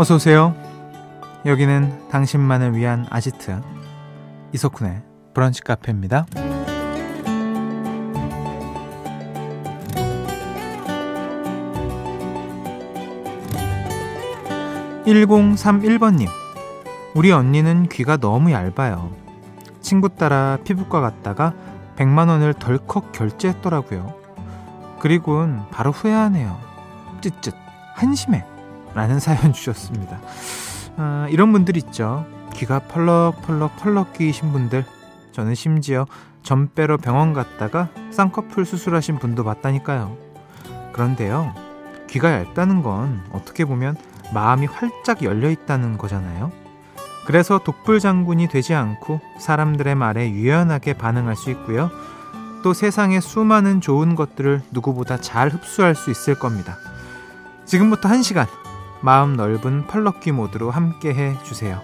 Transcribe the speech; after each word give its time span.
어서 0.00 0.14
오세요. 0.14 0.54
여기는 1.44 2.08
당신만을 2.08 2.76
위한 2.76 3.04
아지트 3.10 3.60
이석훈의 4.52 5.02
브런치 5.34 5.62
카페입니다. 5.62 6.24
1031번님, 15.04 16.28
우리 17.16 17.32
언니는 17.32 17.88
귀가 17.88 18.16
너무 18.16 18.52
얇아요. 18.52 19.10
친구 19.80 20.10
따라 20.10 20.58
피부과 20.62 21.00
갔다가 21.00 21.54
100만 21.96 22.28
원을 22.28 22.54
덜컥 22.54 23.10
결제했더라고요. 23.10 24.14
그리고는 25.00 25.62
바로 25.72 25.90
후회하네요. 25.90 26.56
쯧쯧, 27.20 27.52
한심해. 27.94 28.44
라는 28.94 29.20
사연 29.20 29.52
주셨습니다. 29.52 30.20
아, 30.96 31.26
이런 31.30 31.52
분들 31.52 31.76
있죠. 31.76 32.26
귀가 32.54 32.80
펄럭펄럭 32.80 33.76
펄럭 33.76 34.12
끼이신 34.12 34.52
분들. 34.52 34.84
저는 35.32 35.54
심지어 35.54 36.06
점 36.42 36.68
빼러 36.74 36.96
병원 36.96 37.32
갔다가 37.32 37.88
쌍꺼풀 38.10 38.64
수술하신 38.64 39.18
분도 39.18 39.44
봤다니까요. 39.44 40.16
그런데요. 40.92 41.54
귀가 42.08 42.32
얇다는 42.32 42.82
건 42.82 43.22
어떻게 43.32 43.64
보면 43.64 43.96
마음이 44.32 44.66
활짝 44.66 45.22
열려 45.22 45.50
있다는 45.50 45.98
거잖아요. 45.98 46.50
그래서 47.26 47.58
독불 47.58 48.00
장군이 48.00 48.48
되지 48.48 48.74
않고 48.74 49.20
사람들의 49.38 49.94
말에 49.94 50.30
유연하게 50.30 50.94
반응할 50.94 51.36
수 51.36 51.50
있고요. 51.50 51.90
또 52.64 52.72
세상의 52.72 53.20
수많은 53.20 53.80
좋은 53.80 54.14
것들을 54.14 54.62
누구보다 54.70 55.18
잘 55.20 55.50
흡수할 55.50 55.94
수 55.94 56.10
있을 56.10 56.34
겁니다. 56.34 56.78
지금부터 57.66 58.08
1시간 58.08 58.46
마음 59.00 59.36
넓은 59.36 59.86
펄럭귀 59.86 60.32
모드로 60.32 60.70
함께 60.70 61.14
해 61.14 61.36
주세요. 61.44 61.80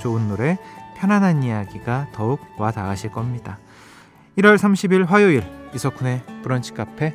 좋은 0.00 0.28
노래, 0.28 0.58
편안한 0.96 1.42
이야기가 1.42 2.08
더욱 2.12 2.40
와 2.58 2.70
닿으실 2.70 3.10
겁니다. 3.10 3.58
1월 4.36 4.56
30일 4.56 5.06
화요일 5.06 5.42
이석훈의 5.74 6.22
브런치 6.42 6.74
카페 6.74 7.14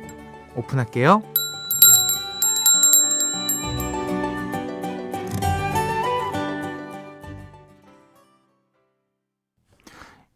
오픈할게요. 0.56 1.22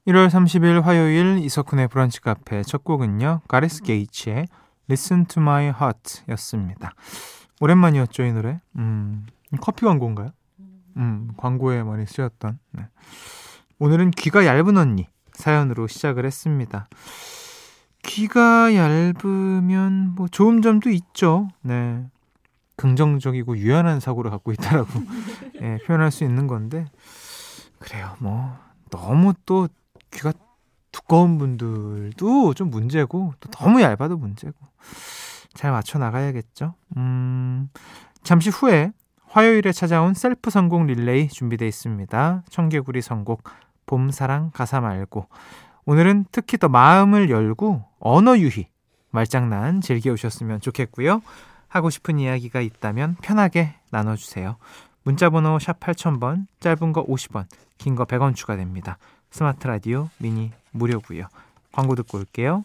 1월 0.06 0.28
30일 0.28 0.82
화요일 0.82 1.38
이석훈의 1.38 1.88
브런치 1.88 2.20
카페 2.20 2.62
첫 2.62 2.84
곡은요. 2.84 3.42
가레스 3.48 3.82
게이츠의 3.82 4.46
Listen 4.88 5.26
to 5.26 5.40
My 5.40 5.66
Heart 5.66 6.22
였습니다. 6.30 6.94
오랜만이었죠, 7.60 8.24
이 8.24 8.32
노래. 8.32 8.60
음, 8.76 9.26
커피 9.60 9.84
광고인가요? 9.84 10.30
음, 10.96 11.30
광고에 11.36 11.82
많이 11.82 12.06
쓰였던. 12.06 12.58
네. 12.72 12.88
오늘은 13.78 14.10
귀가 14.12 14.46
얇은 14.46 14.76
언니 14.76 15.06
사연으로 15.34 15.86
시작을 15.86 16.24
했습니다. 16.26 16.88
귀가 18.02 18.74
얇으면 18.74 20.14
뭐 20.14 20.26
좋은 20.26 20.62
점도 20.62 20.90
있죠. 20.90 21.48
네. 21.60 22.06
긍정적이고 22.76 23.58
유연한 23.58 24.00
사고를 24.00 24.30
갖고 24.30 24.52
있다라고 24.52 24.88
네, 25.60 25.78
표현할 25.86 26.10
수 26.10 26.24
있는 26.24 26.46
건데 26.46 26.86
그래요. 27.78 28.16
뭐 28.20 28.56
너무 28.90 29.34
또 29.44 29.68
귀가 30.10 30.32
두꺼운 30.90 31.36
분들도 31.36 32.54
좀 32.54 32.70
문제고 32.70 33.34
또 33.38 33.50
너무 33.50 33.82
얇아도 33.82 34.16
문제고 34.16 34.54
잘 35.54 35.72
맞춰 35.72 35.98
나가야겠죠. 35.98 36.74
음, 36.96 37.68
잠시 38.22 38.50
후에 38.50 38.92
화요일에 39.26 39.72
찾아온 39.72 40.14
셀프 40.14 40.50
선곡 40.50 40.86
릴레이 40.86 41.28
준비되어 41.28 41.66
있습니다. 41.68 42.42
청개구리 42.48 43.00
선곡 43.02 43.42
봄사랑 43.86 44.50
가사 44.52 44.80
말고 44.80 45.26
오늘은 45.84 46.26
특히 46.32 46.58
더 46.58 46.68
마음을 46.68 47.30
열고 47.30 47.84
언어 48.00 48.38
유희 48.38 48.68
말장난 49.10 49.80
즐겨 49.80 50.12
오셨으면 50.12 50.60
좋겠고요. 50.60 51.22
하고 51.68 51.90
싶은 51.90 52.18
이야기가 52.18 52.60
있다면 52.60 53.16
편하게 53.22 53.74
나눠주세요. 53.90 54.56
문자번호 55.04 55.58
샵 55.58 55.80
8000번, 55.80 56.46
짧은 56.60 56.92
거 56.92 57.04
50원, 57.06 57.46
긴 57.78 57.94
거 57.94 58.04
100원 58.04 58.34
추가됩니다. 58.34 58.98
스마트 59.30 59.66
라디오 59.66 60.08
미니 60.18 60.52
무료고요. 60.72 61.26
광고 61.72 61.94
듣고 61.94 62.18
올게요. 62.18 62.64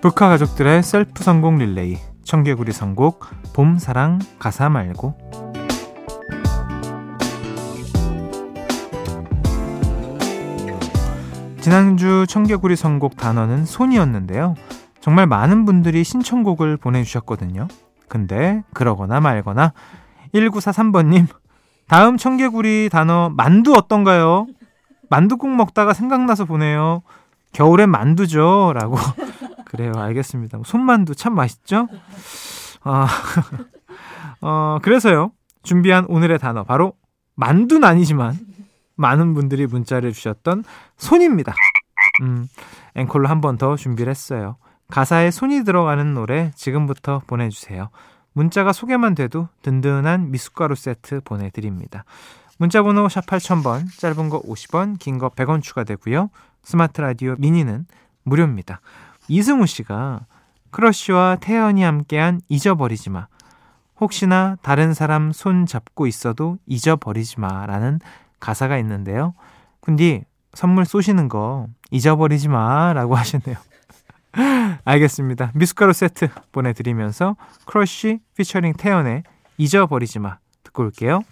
북카 0.00 0.28
가족들의 0.28 0.82
셀프 0.82 1.22
성공 1.22 1.58
릴레이 1.58 1.98
청개구리 2.24 2.72
선곡 2.72 3.26
봄 3.52 3.78
사랑 3.78 4.20
가사 4.38 4.68
말고 4.68 5.16
지난주 11.60 12.24
청개구리 12.26 12.76
선곡 12.76 13.16
단어는 13.16 13.66
손이었는데요. 13.66 14.54
정말 15.00 15.26
많은 15.26 15.64
분들이 15.64 16.04
신청곡을 16.04 16.78
보내주셨거든요. 16.78 17.68
근데 18.08 18.62
그러거나 18.72 19.20
말거나 19.20 19.72
1943번님 20.34 21.26
다음 21.88 22.16
청개구리 22.16 22.88
단어 22.90 23.30
만두 23.30 23.74
어떤가요? 23.74 24.46
만두국 25.10 25.48
먹다가 25.50 25.92
생각나서 25.92 26.44
보내요. 26.44 27.02
겨울엔 27.52 27.90
만두죠. 27.90 28.72
라고 28.74 28.96
그래요. 29.66 29.92
알겠습니다. 29.96 30.58
손만두 30.64 31.14
참 31.14 31.34
맛있죠? 31.34 31.88
아, 32.82 33.08
어, 34.40 34.78
그래서요. 34.82 35.32
준비한 35.62 36.04
오늘의 36.08 36.38
단어 36.38 36.64
바로 36.64 36.94
만두는 37.34 37.84
아니지만 37.84 38.38
많은 38.96 39.34
분들이 39.34 39.66
문자를 39.66 40.12
주셨던 40.12 40.64
손입니다. 40.96 41.54
음, 42.22 42.48
앵콜로 42.94 43.28
한 43.28 43.40
번 43.40 43.58
더 43.58 43.76
준비를 43.76 44.10
했어요. 44.10 44.56
가사에 44.88 45.30
손이 45.30 45.64
들어가는 45.64 46.14
노래 46.14 46.50
지금부터 46.54 47.20
보내주세요. 47.26 47.90
문자가 48.32 48.72
소개만 48.72 49.14
돼도 49.14 49.48
든든한 49.62 50.30
미숫가루 50.30 50.74
세트 50.74 51.20
보내드립니다. 51.24 52.04
문자번호 52.58 53.08
샵 53.08 53.24
8000번, 53.26 53.86
짧은 53.98 54.28
거 54.28 54.42
50원, 54.42 54.98
긴 54.98 55.18
거 55.18 55.28
100원 55.30 55.62
추가되고요. 55.62 56.30
스마트 56.62 57.00
라디오 57.00 57.36
미니는 57.38 57.86
무료입니다. 58.24 58.80
이승우 59.28 59.66
씨가 59.66 60.26
크러쉬와 60.70 61.36
태연이 61.40 61.82
함께한 61.82 62.40
잊어버리지 62.48 63.10
마. 63.10 63.28
혹시나 64.00 64.56
다른 64.62 64.92
사람 64.92 65.32
손 65.32 65.66
잡고 65.66 66.06
있어도 66.06 66.58
잊어버리지 66.66 67.40
마. 67.40 67.64
라는 67.66 68.00
가사가 68.40 68.76
있는데요. 68.78 69.34
근데 69.80 70.24
선물 70.52 70.84
쏘시는 70.84 71.28
거 71.28 71.68
잊어버리지 71.90 72.48
마. 72.48 72.92
라고 72.92 73.14
하셨네요. 73.14 73.56
알겠습니다. 74.84 75.52
미숫가루 75.54 75.92
세트 75.92 76.28
보내드리면서 76.52 77.36
크러쉬 77.66 78.20
피처링 78.36 78.74
태연의 78.74 79.22
잊어버리지 79.56 80.18
마. 80.18 80.38
듣고 80.64 80.82
올게요. 80.84 81.22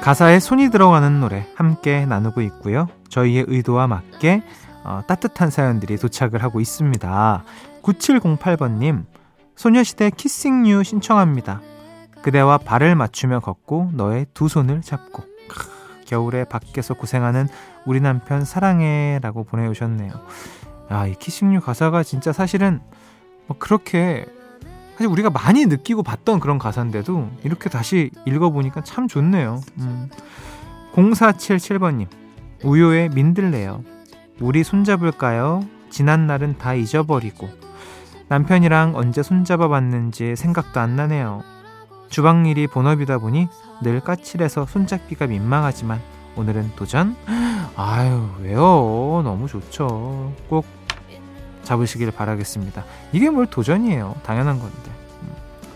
가사에 0.00 0.40
손이 0.40 0.70
들어가는 0.70 1.20
노래 1.20 1.46
함께 1.54 2.04
나누고 2.04 2.40
있고요. 2.42 2.88
저희의 3.08 3.44
의도와 3.46 3.86
맞게 3.86 4.42
어, 4.82 5.02
따뜻한 5.06 5.50
사연들이 5.50 5.96
도착을 5.98 6.42
하고 6.42 6.58
있습니다. 6.58 7.44
9708번님, 7.82 9.04
소녀시대 9.54 10.10
Kissing 10.10 10.66
You 10.66 10.82
신청합니다. 10.82 11.60
그대와 12.22 12.58
발을 12.58 12.96
맞추며 12.96 13.38
걷고 13.38 13.90
너의 13.92 14.26
두 14.34 14.48
손을 14.48 14.82
잡고. 14.82 15.22
크, 15.48 15.70
겨울에 16.06 16.42
밖에서 16.42 16.94
고생하는 16.94 17.46
우리 17.86 18.00
남편 18.00 18.44
사랑해 18.44 19.20
라고 19.22 19.44
보내오셨네요. 19.44 20.12
야, 20.90 21.06
이 21.06 21.14
키싱류 21.14 21.60
가사가 21.60 22.02
진짜 22.02 22.32
사실은 22.32 22.80
뭐 23.46 23.56
그렇게 23.60 24.26
사실 24.92 25.06
우리가 25.06 25.30
많이 25.30 25.66
느끼고 25.66 26.02
봤던 26.02 26.40
그런 26.40 26.58
가사인데도 26.58 27.30
이렇게 27.44 27.68
다시 27.70 28.10
읽어보니까 28.26 28.82
참 28.82 29.08
좋네요. 29.08 29.60
음. 29.78 30.10
0477번님, 30.94 32.06
우효의 32.64 33.08
민들레요. 33.10 33.82
우리 34.40 34.62
손잡을까요? 34.64 35.64
지난 35.90 36.26
날은 36.26 36.58
다 36.58 36.74
잊어버리고. 36.74 37.48
남편이랑 38.28 38.94
언제 38.96 39.22
손잡아 39.22 39.68
봤는지 39.68 40.36
생각도 40.36 40.80
안 40.80 40.96
나네요. 40.96 41.42
주방 42.08 42.46
일이 42.46 42.66
본업이다 42.66 43.18
보니 43.18 43.48
늘 43.82 44.00
까칠해서 44.00 44.66
손잡기가 44.66 45.26
민망하지만 45.26 46.00
오늘은 46.36 46.72
도전? 46.76 47.16
아유, 47.74 48.28
왜요? 48.40 49.22
너무 49.24 49.48
좋죠. 49.48 50.32
꼭 50.48 50.66
잡으시길 51.64 52.10
바라겠습니다. 52.10 52.84
이게 53.12 53.30
뭘 53.30 53.46
도전이에요. 53.46 54.16
당연한 54.24 54.58
건데. 54.58 54.90
음. 55.22 55.28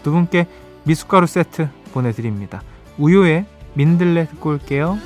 두 0.02 0.10
분께 0.10 0.46
미숫가루 0.84 1.26
세트 1.26 1.68
보내드립니다. 1.92 2.62
우유의 2.98 3.46
민들레 3.74 4.26
듣고 4.28 4.50
올게요. 4.50 4.98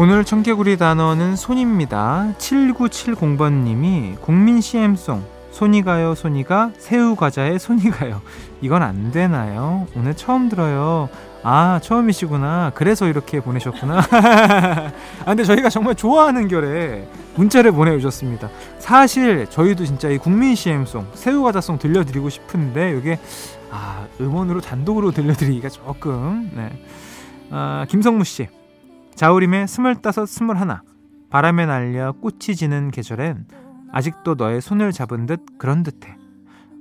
오늘 0.00 0.24
청개구리 0.24 0.76
단어는 0.76 1.34
손입니다. 1.34 2.32
7970번님이 2.38 4.20
국민 4.20 4.60
CM송 4.60 5.37
손이 5.58 5.82
가요 5.82 6.14
손이 6.14 6.44
가 6.44 6.70
새우 6.78 7.16
과자에 7.16 7.58
손이 7.58 7.90
가요 7.90 8.22
이건 8.60 8.84
안 8.84 9.10
되나요? 9.10 9.88
오늘 9.96 10.14
처음 10.14 10.48
들어요. 10.48 11.08
아 11.42 11.80
처음이시구나. 11.82 12.72
그래서 12.76 13.08
이렇게 13.08 13.40
보내셨구나. 13.40 13.98
아 14.08 15.24
근데 15.24 15.42
저희가 15.42 15.68
정말 15.68 15.96
좋아하는 15.96 16.46
결에 16.46 17.08
문자를 17.34 17.72
보내주셨습니다. 17.72 18.48
사실 18.78 19.48
저희도 19.50 19.84
진짜 19.84 20.08
이 20.08 20.18
국민 20.18 20.54
CM송 20.54 21.08
새우과자송 21.14 21.78
들려드리고 21.78 22.28
싶은데 22.28 22.96
이게 22.96 23.18
아 23.72 24.06
음원으로 24.20 24.60
단독으로 24.60 25.10
들려드리기가 25.10 25.70
조금 25.70 26.52
네. 26.54 26.70
아, 27.50 27.84
김성무 27.88 28.22
씨 28.22 28.46
자우림의 29.16 29.66
스물다섯 29.66 30.28
스물하나 30.28 30.82
바람에 31.30 31.66
날려 31.66 32.12
꽃이 32.12 32.54
지는 32.54 32.92
계절엔 32.92 33.46
아직도 33.92 34.34
너의 34.34 34.60
손을 34.60 34.92
잡은 34.92 35.26
듯 35.26 35.40
그런 35.58 35.82
듯해. 35.82 36.16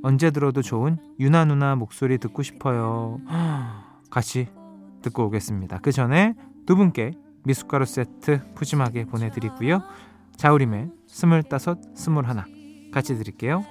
언제 0.03 0.31
들어도 0.31 0.61
좋은 0.61 0.97
유나 1.19 1.45
누나 1.45 1.75
목소리 1.75 2.17
듣고 2.17 2.43
싶어요. 2.43 3.19
같이 4.09 4.47
듣고 5.01 5.25
오겠습니다. 5.25 5.79
그 5.81 5.91
전에 5.91 6.33
두 6.65 6.75
분께 6.75 7.11
미숫가루 7.43 7.85
세트 7.85 8.53
푸짐하게 8.55 9.05
보내드리고요. 9.05 9.81
자우림의 10.35 10.89
스물다섯 11.07 11.79
스물하나 11.95 12.45
같이 12.93 13.17
드릴게요. 13.17 13.65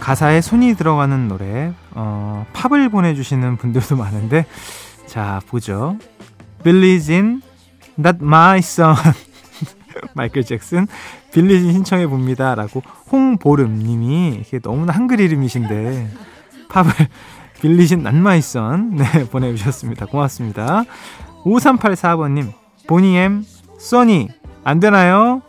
가사에 0.00 0.40
손이 0.40 0.74
들어가는 0.74 1.28
노래 1.28 1.72
어, 1.92 2.46
팝을 2.52 2.88
보내주시는 2.88 3.56
분들도 3.56 3.96
많은데 3.96 4.46
자 5.06 5.40
보죠. 5.46 5.96
빌리진 6.64 7.42
Not 7.98 8.18
my 8.22 8.58
son. 8.58 8.94
마이클 10.14 10.44
잭슨 10.44 10.86
빌리진 11.32 11.72
신청해 11.72 12.06
봅니다 12.06 12.54
라고 12.54 12.82
홍보름님이 13.10 14.42
이게 14.44 14.58
너무나 14.58 14.92
한글 14.92 15.20
이름이신데 15.20 16.10
팝을 16.68 16.92
my 17.64 18.38
son 18.38 18.96
네 18.96 19.28
보내주셨습니다. 19.28 20.06
고맙습니다. 20.06 20.84
5384번님 21.44 22.52
보니엠 22.86 23.44
써니 23.78 24.28
안 24.64 24.80
되나요? 24.80 25.42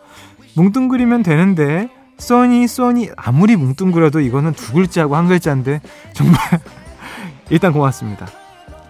뭉뚱그리면 0.55 1.23
되는데 1.23 1.89
써니 2.17 2.67
써니 2.67 3.09
아무리 3.15 3.55
뭉뚱그려도 3.55 4.19
이거는 4.19 4.53
두 4.53 4.73
글자고 4.73 5.15
한 5.15 5.27
글자인데 5.27 5.81
정말 6.13 6.37
일단 7.49 7.73
고맙습니다. 7.73 8.27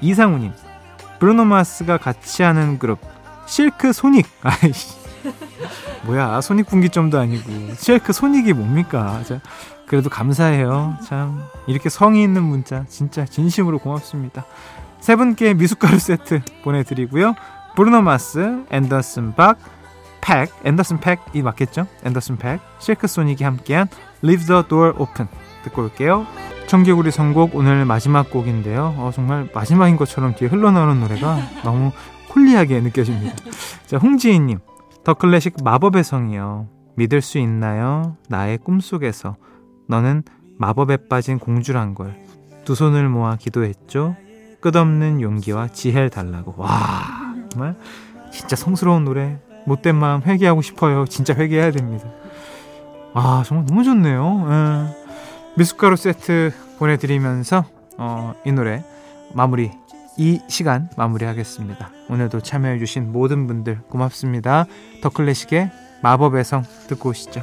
이상우님 0.02 0.52
브루노마스가 1.20 1.98
같이 1.98 2.44
하는 2.44 2.80
그룹 2.80 3.00
실크 3.46 3.94
소닉. 3.94 4.28
아이씨. 4.42 4.96
뭐야, 6.06 6.42
손익 6.42 6.68
분기점도 6.68 7.20
아니고. 7.20 7.76
실크 7.76 8.14
소닉이 8.14 8.54
뭡니까? 8.54 9.22
자, 9.24 9.40
그래도 9.86 10.10
감사해요. 10.10 10.98
참. 11.06 11.44
이렇게 11.68 11.90
성의 11.90 12.24
있는 12.24 12.44
문자, 12.44 12.86
진짜 12.88 13.26
진심으로 13.26 13.80
고맙습니다. 13.80 14.46
세 15.00 15.16
분께 15.16 15.54
미숫가루 15.54 16.00
세트 16.00 16.42
보내드리고요. 16.64 17.36
브루노 17.76 18.02
마스, 18.02 18.64
앤더슨 18.70 19.36
박, 19.36 19.58
팩, 20.22 20.50
앤더슨 20.66 21.00
팩이 21.00 21.42
맞겠죠? 21.42 21.88
앤더슨 22.06 22.38
팩, 22.38 22.60
실크 22.80 23.08
소닉이 23.08 23.44
함께한 23.44 23.88
Leave 24.24 24.46
the 24.46 24.64
Door 24.68 24.96
Open 24.98 25.28
듣고 25.64 25.84
올게요. 25.84 26.26
청개구리 26.68 27.12
선곡 27.12 27.56
오늘 27.56 27.86
마지막 27.86 28.30
곡인데요. 28.30 28.96
어, 28.98 29.12
정말 29.14 29.50
마지막인 29.54 29.98
것처럼 29.98 30.36
뒤에 30.36 30.48
흘러나오는 30.48 31.00
노래가 31.00 31.38
너무 31.64 31.92
홀리하게 32.34 32.80
느껴집니다. 32.82 33.36
자, 33.88 33.98
홍지희님. 33.98 34.60
더 35.04 35.14
클래식 35.16 35.56
마법의 35.64 36.04
성이요. 36.04 36.68
믿을 36.96 37.22
수 37.22 37.38
있나요? 37.40 38.18
나의 38.30 38.58
꿈속에서. 38.60 39.36
너는 39.88 40.24
마법에 40.58 41.08
빠진 41.10 41.40
공주란 41.40 41.96
걸. 41.96 42.20
두 42.66 42.76
손을 42.76 43.10
모아 43.10 43.36
기도했죠. 43.36 44.16
끝없는 44.62 45.22
용기와 45.22 45.70
지혜를 45.70 46.10
달라고. 46.12 46.54
와, 46.58 46.70
정말 47.50 47.76
진짜 48.32 48.56
성스러운 48.56 49.04
노래. 49.04 49.40
못된 49.66 49.96
마음 49.96 50.22
회개하고 50.22 50.62
싶어요. 50.62 51.06
진짜 51.06 51.34
회개해야 51.34 51.72
됩니다. 51.72 52.08
아, 53.14 53.44
정말 53.46 53.66
너무 53.66 53.84
좋네요. 53.84 54.48
예. 54.50 55.02
미숫가루 55.58 55.96
세트 55.96 56.52
보내드리면서 56.80 57.66
어, 57.98 58.34
이 58.46 58.52
노래 58.52 58.84
마무리 59.34 59.72
이 60.22 60.40
시간 60.48 60.88
마무리하겠습니다. 60.98 61.92
오늘도 62.08 62.42
참여해주신 62.42 63.12
모든 63.12 63.48
분들 63.48 63.82
고맙습니다. 63.90 64.68
더 65.02 65.10
클래식의 65.10 65.72
마법의 66.04 66.44
성 66.46 66.64
듣고 66.88 67.10
오시죠. 67.10 67.42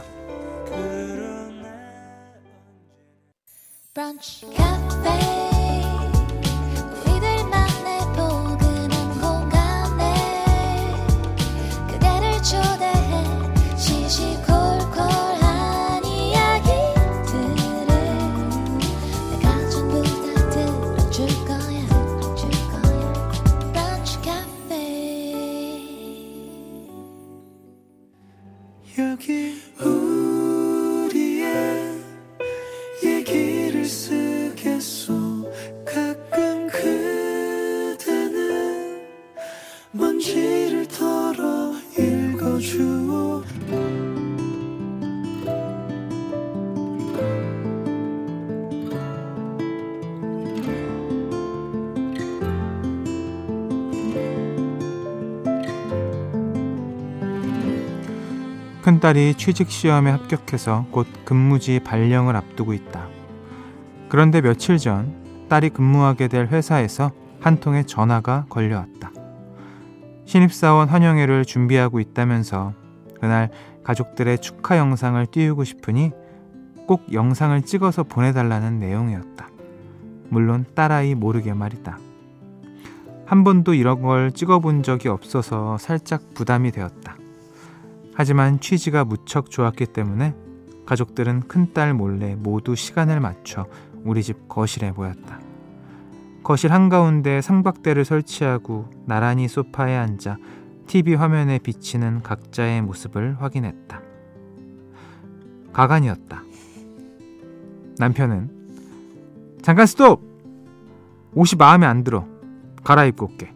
큰딸이 58.89 59.35
취직시험에 59.35 60.11
합격해서 60.11 60.87
곧 60.91 61.07
근무지 61.27 61.79
발령을 61.79 62.35
앞두고 62.37 62.73
있다. 62.73 63.07
그런데 64.09 64.41
며칠 64.41 64.79
전 64.79 65.47
딸이 65.51 65.69
근무하게 65.71 66.29
될 66.29 66.47
회사에서 66.47 67.11
한 67.39 67.61
통의 67.61 67.87
전화가 67.87 68.47
걸려왔다. 68.49 69.13
신입사원 70.25 70.89
환영회를 70.89 71.45
준비하고 71.45 72.01
있다면서 72.01 72.73
그날 73.21 73.51
가족들의 73.85 74.39
축하 74.39 74.79
영상을 74.79 75.27
띄우고 75.27 75.65
싶으니 75.65 76.13
꼭 76.87 77.13
영상을 77.13 77.61
찍어서 77.61 78.05
보내달라는 78.05 78.81
내용이었다. 78.81 79.51
물론 80.31 80.65
딸아이 80.75 81.15
모르게 81.15 81.53
말이다. 81.53 81.99
한 83.27 83.45
번도 83.45 83.75
이런 83.75 84.01
걸 84.01 84.33
찍어본 84.33 84.83
적이 84.83 85.09
없어서 85.09 85.77
살짝 85.77 86.33
부담이 86.33 86.71
되었다. 86.71 87.08
하지만 88.19 88.59
취지가 88.59 89.05
무척 89.05 89.49
좋았기 89.49 89.87
때문에 89.87 90.35
가족들은 90.87 91.43
큰딸 91.43 91.95
몰래 91.95 92.35
모두 92.35 92.75
시간을 92.75 93.21
맞춰 93.21 93.69
우리 94.03 94.25
집 94.25 94.49
거실에 94.49 94.91
모였다. 94.91 95.39
거실 96.43 96.73
한가운데 96.73 97.41
상박대를 97.41 98.05
설치하고 98.05 98.91
나란히 99.07 99.47
소파에 99.47 99.95
앉아 99.95 100.37
TV 100.89 101.15
화면에 101.15 101.61
비치는 101.61 102.25
각자의 102.25 102.83
모습을 102.83 103.41
확인했다. 103.41 104.03
가관이었다. 105.73 106.43
남편은 107.99 108.51
잠깐 109.63 109.87
스톱! 109.87 110.23
옷이 111.35 111.57
마음에 111.57 111.87
안 111.87 112.03
들어. 112.03 112.27
갈아입고 112.83 113.27
올게. 113.27 113.55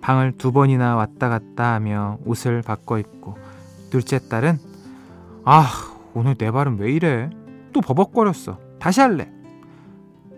방을 0.00 0.38
두 0.38 0.52
번이나 0.52 0.96
왔다 0.96 1.28
갔다 1.28 1.74
하며 1.74 2.18
옷을 2.24 2.62
바꿔 2.62 2.98
입고 2.98 3.36
둘째 3.90 4.18
딸은 4.28 4.58
아 5.44 5.66
오늘 6.14 6.34
내 6.34 6.50
발음 6.50 6.78
왜 6.78 6.92
이래? 6.92 7.30
또 7.72 7.80
버벅거렸어. 7.80 8.58
다시 8.78 9.00
할래. 9.00 9.30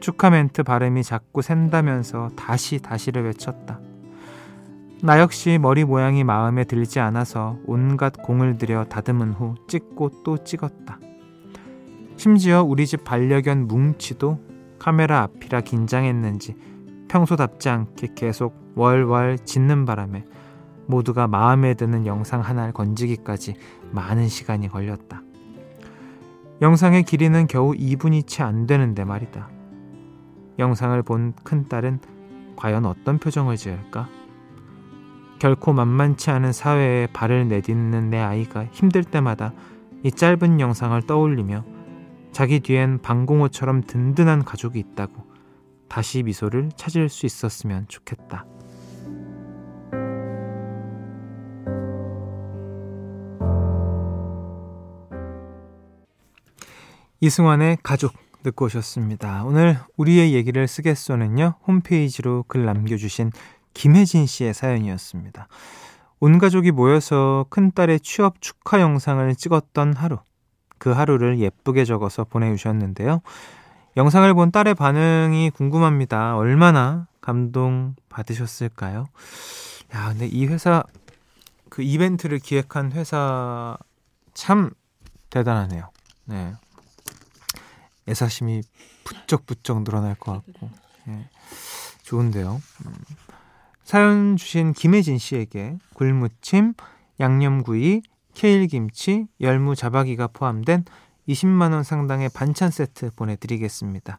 축하 0.01 0.31
멘트 0.31 0.63
발음이 0.63 1.03
자꾸 1.03 1.43
샌다면서 1.43 2.31
다시 2.37 2.81
다시를 2.81 3.25
외쳤다. 3.25 3.81
나 5.03 5.19
역시 5.19 5.59
머리 5.61 5.85
모양이 5.85 6.25
마음에 6.25 6.65
들지 6.65 7.01
않아서 7.01 7.57
온갖 7.67 8.13
공을 8.23 8.59
들여 8.59 8.85
다듬은 8.85 9.33
후 9.33 9.55
찍고 9.69 10.23
또 10.25 10.45
찍었다. 10.45 10.99
심지어 12.17 12.63
우리 12.63 12.87
집 12.87 13.05
반려견 13.05 13.67
뭉치도 13.67 14.39
카메라 14.79 15.21
앞이라 15.23 15.63
긴장했는지 15.63 16.55
평소답지 17.09 17.69
않게 17.71 18.09
계속 18.15 18.73
월월 18.77 19.39
짖는 19.39 19.87
바람에 19.87 20.25
모두가 20.87 21.29
마음에 21.29 21.75
드는 21.75 22.07
영상 22.07 22.41
하나를 22.41 22.73
건지기까지 22.73 23.55
많은 23.93 24.29
시간이 24.29 24.69
걸렸다. 24.69 25.23
영상의 26.63 27.05
길이는 27.05 27.47
겨우 27.47 27.73
2분이 27.73 28.27
채 28.27 28.43
안 28.43 28.67
되는데 28.67 29.05
말이다. 29.05 29.49
영상을 30.59 31.03
본 31.03 31.33
큰딸은 31.43 32.01
과연 32.57 32.85
어떤 32.85 33.19
표정을 33.19 33.57
지을까? 33.57 34.09
결코 35.39 35.73
만만치 35.73 36.31
않은 36.31 36.53
사회에 36.53 37.07
발을 37.15 37.49
내딛는 37.49 38.11
내 38.11 38.19
아이가 38.19 38.67
힘들 38.73 39.03
때마다 39.05 39.55
이 40.03 40.11
짧은 40.13 40.61
영상을 40.61 41.01
떠올리며 41.07 41.65
자기 42.33 42.61
뒤엔 42.61 43.01
방공호처럼 43.01 43.83
든든한 43.87 44.45
가족이 44.45 44.79
있다고 44.79 45.25
다시 45.89 46.23
미소를 46.23 46.69
찾을 46.77 47.09
수 47.09 47.25
있었으면 47.25 47.87
좋겠다. 47.89 48.45
이승환의 57.23 57.79
가족 57.83 58.15
듣고 58.43 58.65
오셨습니다. 58.65 59.45
오늘 59.45 59.79
우리의 59.99 60.33
얘기를 60.33 60.67
쓰겠소는요, 60.67 61.57
홈페이지로 61.67 62.47
글 62.49 62.65
남겨주신 62.65 63.31
김혜진 63.75 64.25
씨의 64.25 64.55
사연이었습니다. 64.55 65.47
온 66.21 66.39
가족이 66.39 66.71
모여서 66.71 67.45
큰딸의 67.51 68.01
취업 68.01 68.41
축하 68.41 68.81
영상을 68.81 69.35
찍었던 69.35 69.97
하루. 69.97 70.19
그 70.79 70.91
하루를 70.93 71.41
예쁘게 71.41 71.85
적어서 71.85 72.25
보내주셨는데요. 72.25 73.21
영상을 73.99 74.33
본 74.33 74.51
딸의 74.51 74.75
반응이 74.75 75.51
궁금합니다. 75.51 76.39
얼마나 76.39 77.07
감동 77.21 77.97
받으셨을까요? 78.09 79.05
야, 79.95 80.09
근데 80.09 80.27
이 80.27 80.47
회사, 80.47 80.83
그 81.69 81.83
이벤트를 81.83 82.39
기획한 82.39 82.93
회사 82.93 83.77
참 84.33 84.71
대단하네요. 85.29 85.91
네. 86.25 86.55
애사심이 88.11 88.63
부쩍부쩍 89.05 89.85
늘어날 89.85 90.15
것 90.15 90.33
같고. 90.33 90.71
네. 91.07 91.29
좋은데요. 92.03 92.61
음. 92.87 92.95
사연 93.85 94.37
주신 94.37 94.73
김혜진 94.73 95.19
씨에게 95.19 95.79
굴무침, 95.95 96.75
양념구이, 97.19 98.03
케일김치, 98.35 99.27
열무 99.41 99.75
자박이가 99.75 100.29
포함된 100.29 100.85
20만원 101.29 101.83
상당의 101.85 102.31
반찬 102.33 102.71
세트 102.71 103.11
보내드리겠습니다. 103.17 104.19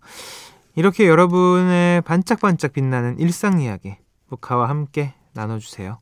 이렇게 0.75 1.07
여러분의 1.07 2.01
반짝반짝 2.01 2.73
빛나는 2.73 3.19
일상 3.19 3.59
이야기, 3.59 3.95
북카와 4.29 4.69
함께 4.69 5.13
나눠주세요. 5.33 5.99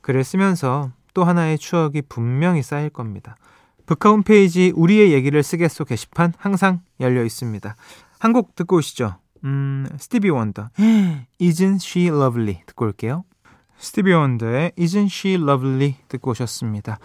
글을 0.00 0.22
쓰면서 0.22 0.92
또 1.14 1.24
하나의 1.24 1.58
추억이 1.58 2.02
분명히 2.02 2.62
쌓일 2.62 2.90
겁니다. 2.90 3.36
북카 3.86 4.08
홈페이지 4.10 4.72
우리의 4.74 5.12
얘기를 5.12 5.42
쓰겠소 5.42 5.84
게시판 5.84 6.32
항상 6.38 6.80
열려 7.00 7.24
있습니다. 7.24 7.76
한 8.18 8.32
곡 8.32 8.54
듣고 8.54 8.76
오시죠. 8.76 9.16
음, 9.44 9.86
스티비 9.98 10.30
원더. 10.30 10.70
Isn't 11.40 11.76
she 11.84 12.06
lovely? 12.08 12.62
듣고 12.66 12.86
올게요. 12.86 13.24
스티비 13.76 14.12
원더의 14.12 14.72
Isn't 14.78 15.06
she 15.10 15.34
lovely? 15.42 15.96
듣고 16.08 16.30
오셨습니다. 16.30 16.98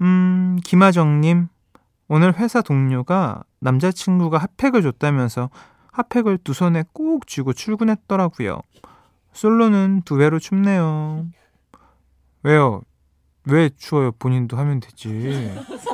음, 0.00 0.58
김하정님. 0.64 1.48
오늘 2.08 2.36
회사 2.38 2.60
동료가 2.60 3.44
남자친구가 3.60 4.38
핫팩을 4.38 4.82
줬다면서 4.82 5.50
핫팩을 5.92 6.38
두 6.38 6.52
손에 6.52 6.82
꼭 6.92 7.26
쥐고 7.28 7.52
출근했더라고요. 7.52 8.60
솔로는 9.32 10.02
두 10.04 10.16
배로 10.16 10.38
춥네요. 10.40 11.26
왜요? 12.42 12.82
왜 13.46 13.70
추워요? 13.76 14.10
본인도 14.18 14.56
하면 14.56 14.80
되지. 14.80 15.52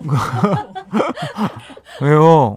왜요? 2.02 2.56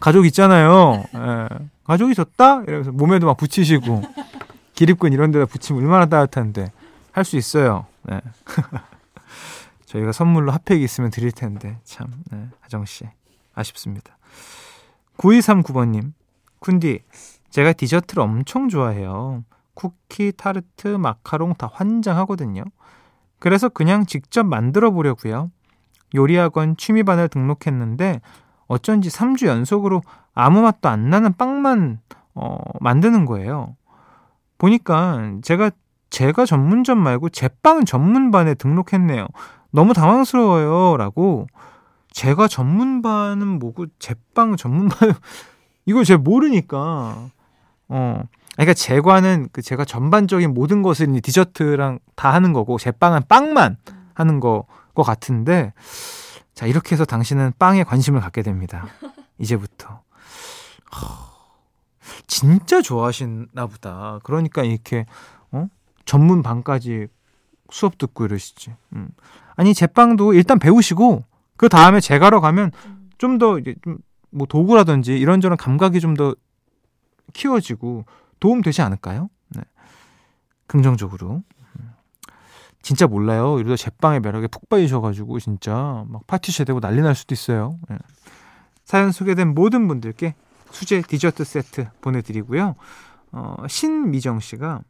가족 0.00 0.26
있잖아요. 0.26 1.04
예. 1.14 1.48
가족이 1.84 2.14
졌다? 2.14 2.62
이러면서 2.62 2.92
몸에도 2.92 3.26
막 3.26 3.36
붙이시고 3.36 4.02
기립근 4.74 5.12
이런 5.12 5.30
데다 5.30 5.46
붙이면 5.46 5.82
얼마나 5.82 6.06
따뜻한데 6.06 6.72
할 7.12 7.24
수 7.24 7.36
있어요. 7.36 7.86
네. 8.04 8.20
저희가 9.86 10.12
선물로 10.12 10.52
핫팩이 10.52 10.82
있으면 10.82 11.10
드릴 11.10 11.32
텐데 11.32 11.78
참 11.84 12.06
네. 12.30 12.46
하정 12.60 12.84
씨 12.86 13.04
아쉽습니다. 13.54 14.16
9239번님 15.18 16.12
쿤디 16.60 17.00
제가 17.50 17.74
디저트를 17.74 18.22
엄청 18.22 18.68
좋아해요. 18.70 19.44
쿠키, 19.74 20.32
타르트, 20.36 20.88
마카롱 20.88 21.54
다 21.54 21.68
환장하거든요. 21.72 22.64
그래서 23.38 23.68
그냥 23.68 24.06
직접 24.06 24.44
만들어 24.44 24.90
보려고요. 24.90 25.50
요리학원 26.14 26.76
취미반을 26.76 27.28
등록했는데 27.28 28.20
어쩐지 28.66 29.08
3주 29.08 29.46
연속으로 29.46 30.02
아무 30.34 30.62
맛도 30.62 30.88
안 30.88 31.10
나는 31.10 31.34
빵만 31.36 32.00
어, 32.34 32.58
만드는 32.80 33.26
거예요. 33.26 33.76
보니까 34.58 35.34
제가 35.42 35.70
제가 36.12 36.44
전문점 36.44 36.98
말고 36.98 37.30
제빵 37.30 37.84
전문반에 37.86 38.54
등록했네요. 38.54 39.26
너무 39.72 39.94
당황스러워요. 39.94 40.96
라고. 40.98 41.46
제가 42.12 42.46
전문반은 42.46 43.58
뭐고, 43.58 43.86
제빵 43.98 44.56
전문반, 44.56 45.14
이걸 45.86 46.04
제가 46.04 46.20
모르니까. 46.22 47.16
어. 47.88 48.22
그러니까 48.54 48.74
제과는 48.74 49.48
그 49.50 49.62
제가 49.62 49.86
전반적인 49.86 50.52
모든 50.52 50.82
것을 50.82 51.06
디저트랑 51.22 51.98
다 52.14 52.32
하는 52.32 52.52
거고, 52.52 52.78
제빵은 52.78 53.22
빵만 53.28 53.78
하는 54.12 54.40
거, 54.40 54.66
거 54.94 55.02
같은데, 55.02 55.72
자, 56.54 56.66
이렇게 56.66 56.94
해서 56.94 57.04
당신은 57.04 57.52
빵에 57.58 57.84
관심을 57.84 58.20
갖게 58.20 58.42
됩니다. 58.42 58.86
이제부터. 59.38 60.02
진짜 62.26 62.82
좋아하시나 62.82 63.66
보다. 63.66 64.18
그러니까 64.22 64.62
이렇게, 64.62 65.06
어? 65.50 65.68
전문 66.04 66.42
반까지 66.42 67.06
수업 67.70 67.96
듣고 67.98 68.24
이러시지. 68.26 68.74
음. 68.94 69.08
아니, 69.56 69.74
제빵도 69.74 70.34
일단 70.34 70.58
배우시고, 70.58 71.24
그 71.56 71.68
다음에 71.68 72.00
제가러 72.00 72.40
가면 72.40 72.72
좀 73.18 73.38
더 73.38 73.58
이제 73.58 73.74
좀 73.82 73.98
뭐 74.32 74.46
도구라든지 74.46 75.18
이런저런 75.18 75.56
감각이 75.56 76.00
좀 76.00 76.14
더 76.14 76.34
키워지고 77.34 78.04
도움 78.40 78.60
되지 78.60 78.82
않을까요? 78.82 79.30
네. 79.50 79.62
긍정적으로. 80.66 81.42
진짜 82.82 83.06
몰라요. 83.06 83.58
이러다 83.58 83.76
제빵의 83.76 84.20
매력에 84.20 84.48
푹 84.48 84.68
빠지셔가지고 84.68 85.38
진짜 85.38 86.04
막 86.08 86.26
파티쉐 86.26 86.64
되고 86.64 86.80
난리 86.80 87.00
날 87.00 87.14
수도 87.14 87.34
있어요. 87.34 87.78
네. 87.88 87.96
사연 88.84 89.12
소개된 89.12 89.54
모든 89.54 89.88
분들께 89.88 90.34
수제 90.70 91.02
디저트 91.02 91.44
세트 91.44 91.88
보내드리고요. 92.00 92.74
어, 93.32 93.56
신미정 93.68 94.40
씨가 94.40 94.80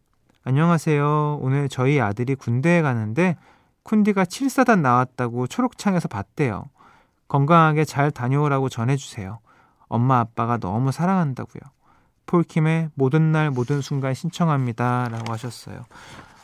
안녕하세요. 0.45 1.39
오늘 1.41 1.69
저희 1.69 2.01
아들이 2.01 2.35
군대에 2.35 2.83
가는데 2.83 3.37
쿤디가 3.85 4.25
7사단 4.25 4.81
나왔다고 4.81 5.47
초록창에서 5.47 6.09
봤대요. 6.09 6.65
건강하게 7.29 7.85
잘 7.85 8.11
다녀오라고 8.11 8.69
전해주세요. 8.69 9.39
엄마 9.89 10.19
아빠가 10.19 10.57
너무 10.57 10.93
사랑한다고요. 10.93 11.63
폴킴의 12.27 12.91
모든 12.95 13.33
날 13.33 13.51
모든 13.51 13.81
순간 13.81 14.15
신청합니다. 14.15 15.09
라고 15.11 15.33
하셨어요. 15.33 15.85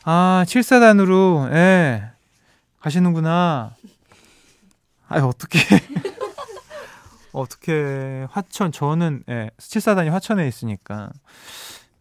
아, 0.03 0.43
7사단으로, 0.47 1.51
예, 1.53 2.11
가시는구나. 2.79 3.75
아유, 5.07 5.25
어떻게. 5.25 5.59
어떻게, 7.31 8.25
화천, 8.31 8.71
저는, 8.71 9.23
예, 9.29 9.51
7사단이 9.57 10.09
화천에 10.09 10.47
있으니까. 10.47 11.11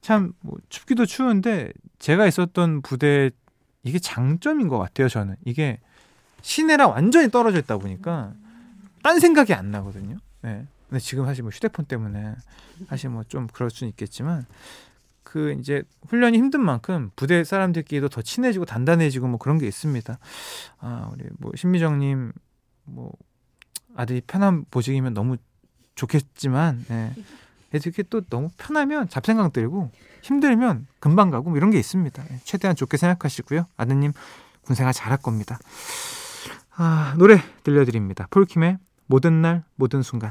참, 0.00 0.32
뭐, 0.40 0.56
춥기도 0.68 1.04
추운데, 1.06 1.72
제가 1.98 2.26
있었던 2.26 2.82
부대, 2.82 3.30
이게 3.82 3.98
장점인 3.98 4.68
것 4.68 4.78
같아요. 4.78 5.08
저는 5.08 5.36
이게 5.44 5.80
시내랑 6.42 6.90
완전히 6.90 7.30
떨어져 7.30 7.58
있다 7.58 7.78
보니까 7.78 8.32
딴 9.02 9.18
생각이 9.20 9.54
안 9.54 9.70
나거든요. 9.70 10.18
네. 10.42 10.66
근데 10.88 11.00
지금 11.00 11.24
사실 11.26 11.42
뭐 11.42 11.50
휴대폰 11.50 11.84
때문에 11.86 12.34
사실 12.88 13.08
뭐 13.10 13.22
좀 13.28 13.46
그럴 13.46 13.70
수는 13.70 13.90
있겠지만 13.90 14.46
그 15.30 15.54
이제 15.60 15.82
훈련이 16.08 16.38
힘든 16.38 16.62
만큼 16.62 17.10
부대 17.14 17.44
사람들끼리도 17.44 18.08
더 18.08 18.22
친해지고 18.22 18.64
단단해지고 18.64 19.28
뭐 19.28 19.38
그런 19.38 19.58
게 19.58 19.66
있습니다. 19.66 20.18
아 20.78 21.10
우리 21.12 21.24
뭐 21.38 21.52
신미정님 21.54 22.32
뭐 22.84 23.12
아들이 23.94 24.22
편한 24.26 24.64
보직이면 24.70 25.12
너무 25.12 25.36
좋겠지만 25.96 26.86
네. 26.88 27.12
이렇게 27.72 28.02
또 28.04 28.22
너무 28.22 28.48
편하면 28.56 29.06
잡생각 29.10 29.52
들고 29.52 29.90
힘들면 30.22 30.86
금방 30.98 31.28
가고 31.28 31.50
뭐 31.50 31.58
이런 31.58 31.70
게 31.70 31.78
있습니다. 31.78 32.24
네, 32.24 32.40
최대한 32.44 32.74
좋게 32.74 32.96
생각하시고요. 32.96 33.66
아드님 33.76 34.12
군생활 34.62 34.94
잘할 34.94 35.18
겁니다. 35.18 35.58
아, 36.74 37.14
노래 37.18 37.42
들려드립니다. 37.64 38.28
폴킴의 38.30 38.78
모든 39.06 39.42
날 39.42 39.64
모든 39.74 40.00
순간. 40.02 40.30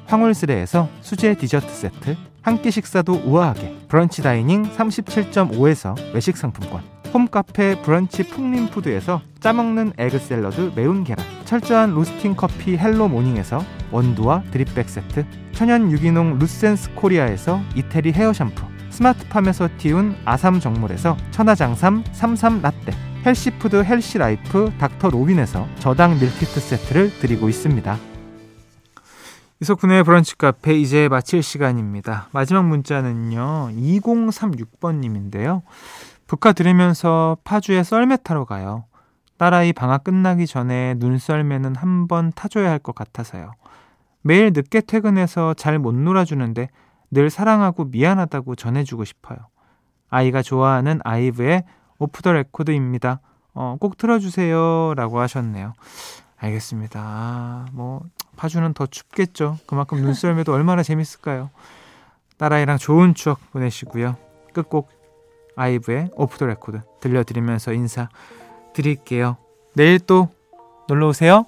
황홀스레에서 0.11 0.89
수제 1.01 1.35
디저트 1.35 1.69
세트, 1.73 2.17
한 2.41 2.61
끼 2.61 2.69
식사도 2.69 3.21
우아하게 3.25 3.85
브런치 3.87 4.21
다이닝 4.21 4.63
37.5에서 4.75 5.95
외식 6.13 6.35
상품권, 6.35 6.81
홈카페 7.13 7.81
브런치 7.81 8.23
풍림푸드에서 8.23 9.21
짜먹는 9.39 9.93
에그 9.97 10.19
샐러드 10.19 10.71
매운 10.75 11.03
계란 11.03 11.25
철저한 11.45 11.91
로스팅 11.93 12.35
커피 12.35 12.77
헬로 12.77 13.07
모닝에서 13.07 13.63
원두와 13.91 14.43
드립백 14.51 14.89
세트 14.89 15.25
천연 15.53 15.91
유기농 15.91 16.39
루센스 16.39 16.93
코리아에서 16.95 17.61
이태리 17.75 18.11
헤어 18.11 18.33
샴푸 18.33 18.65
스마트팜에서 18.89 19.69
띄운 19.77 20.15
아삼 20.25 20.59
정물에서 20.59 21.15
천하장삼 21.31 22.03
삼삼 22.11 22.61
라떼 22.61 22.93
healthy 23.25 23.62
food 23.62 23.83
healthy 23.83 24.40
life 24.40 24.73
닥터 24.77 25.09
로빈에서 25.09 25.67
저당 25.79 26.19
밀키트 26.19 26.59
세트를 26.59 27.19
드리고 27.19 27.47
있습니다. 27.49 28.10
이석훈의 29.61 30.03
브런치 30.03 30.37
카페 30.37 30.73
이제 30.75 31.07
마칠 31.07 31.43
시간입니다. 31.43 32.29
마지막 32.31 32.65
문자는요. 32.67 33.69
2036번님인데요. 33.71 35.61
브카 36.25 36.53
들으면서 36.53 37.37
파주에 37.43 37.83
썰매 37.83 38.17
타러 38.23 38.45
가요. 38.45 38.85
딸아이 39.37 39.71
방학 39.73 40.03
끝나기 40.03 40.47
전에 40.47 40.95
눈썰매는 40.97 41.75
한 41.75 42.07
번 42.07 42.31
타줘야 42.33 42.71
할 42.71 42.79
것 42.79 42.95
같아서요. 42.95 43.51
매일 44.23 44.51
늦게 44.53 44.81
퇴근해서 44.81 45.53
잘 45.53 45.77
못 45.77 45.93
놀아주는데 45.93 46.69
늘 47.11 47.29
사랑하고 47.29 47.85
미안하다고 47.85 48.55
전해주고 48.55 49.05
싶어요. 49.05 49.37
아이가 50.09 50.41
좋아하는 50.41 50.99
아이브의 51.03 51.65
Off 51.99 52.21
The 52.23 52.33
Record입니다. 52.33 53.19
어, 53.53 53.75
꼭 53.79 53.97
틀어주세요. 53.97 54.93
라고 54.95 55.19
하셨네요. 55.19 55.73
알겠습니다. 56.41 56.99
아, 57.01 57.65
뭐, 57.71 58.01
파주는 58.35 58.73
더 58.73 58.87
춥겠죠. 58.87 59.59
그만큼 59.67 60.01
눈썰매도 60.01 60.53
얼마나 60.53 60.81
재밌을까요? 60.83 61.51
딸아이랑 62.37 62.79
좋은 62.79 63.13
추억 63.13 63.39
보내시고요. 63.51 64.17
끝곡 64.53 64.89
아이브의 65.55 66.09
Off 66.15 66.37
The 66.37 66.47
Record 66.47 66.81
들려드리면서 66.99 67.73
인사 67.73 68.09
드릴게요. 68.73 69.37
내일 69.75 69.99
또 69.99 70.29
놀러 70.87 71.09
오세요. 71.09 71.45